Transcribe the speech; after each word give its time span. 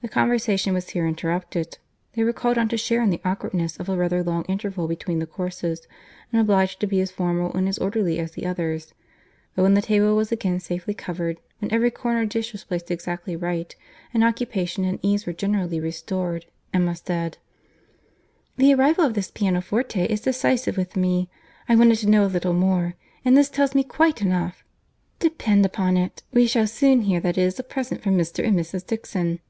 The 0.00 0.08
conversation 0.08 0.74
was 0.74 0.90
here 0.90 1.08
interrupted. 1.08 1.76
They 2.12 2.22
were 2.22 2.32
called 2.32 2.56
on 2.56 2.68
to 2.68 2.76
share 2.76 3.02
in 3.02 3.10
the 3.10 3.20
awkwardness 3.24 3.76
of 3.78 3.88
a 3.88 3.96
rather 3.96 4.22
long 4.22 4.44
interval 4.44 4.86
between 4.86 5.18
the 5.18 5.26
courses, 5.26 5.88
and 6.32 6.40
obliged 6.40 6.78
to 6.78 6.86
be 6.86 7.00
as 7.00 7.10
formal 7.10 7.52
and 7.54 7.68
as 7.68 7.78
orderly 7.78 8.20
as 8.20 8.30
the 8.30 8.46
others; 8.46 8.94
but 9.56 9.62
when 9.64 9.74
the 9.74 9.82
table 9.82 10.14
was 10.14 10.30
again 10.30 10.60
safely 10.60 10.94
covered, 10.94 11.40
when 11.58 11.72
every 11.72 11.90
corner 11.90 12.24
dish 12.26 12.52
was 12.52 12.62
placed 12.62 12.92
exactly 12.92 13.34
right, 13.34 13.74
and 14.14 14.22
occupation 14.22 14.84
and 14.84 15.00
ease 15.02 15.26
were 15.26 15.32
generally 15.32 15.80
restored, 15.80 16.46
Emma 16.72 16.94
said, 16.94 17.38
"The 18.56 18.74
arrival 18.74 19.04
of 19.04 19.14
this 19.14 19.32
pianoforte 19.32 20.04
is 20.04 20.20
decisive 20.20 20.76
with 20.76 20.94
me. 20.94 21.28
I 21.68 21.74
wanted 21.74 21.98
to 21.98 22.08
know 22.08 22.24
a 22.24 22.30
little 22.30 22.54
more, 22.54 22.94
and 23.24 23.36
this 23.36 23.48
tells 23.50 23.74
me 23.74 23.82
quite 23.82 24.22
enough. 24.22 24.62
Depend 25.18 25.66
upon 25.66 25.96
it, 25.96 26.22
we 26.32 26.46
shall 26.46 26.68
soon 26.68 27.00
hear 27.00 27.18
that 27.18 27.36
it 27.36 27.40
is 27.42 27.58
a 27.58 27.64
present 27.64 28.00
from 28.00 28.16
Mr. 28.16 28.46
and 28.46 28.56
Mrs. 28.56 28.86
Dixon." 28.86 29.40